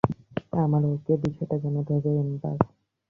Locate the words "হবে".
1.95-2.11